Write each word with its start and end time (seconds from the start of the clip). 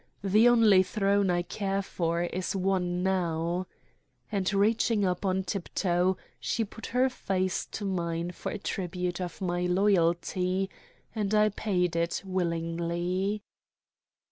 The 0.23 0.49
only 0.49 0.81
throne 0.81 1.29
I 1.29 1.43
care 1.43 1.83
for 1.83 2.23
is 2.23 2.55
won 2.55 3.03
now," 3.03 3.67
and, 4.31 4.51
reaching 4.51 5.05
up 5.05 5.23
on 5.27 5.43
tiptoe, 5.43 6.17
she 6.39 6.65
put 6.65 6.87
up 6.87 6.91
her 6.93 7.07
face 7.07 7.67
to 7.67 7.85
mine 7.85 8.31
for 8.31 8.51
a 8.51 8.57
tribute 8.57 9.21
of 9.21 9.41
my 9.41 9.67
loyalty, 9.67 10.71
and 11.13 11.35
I 11.35 11.49
paid 11.49 11.95
it 11.95 12.23
willingly. 12.25 13.43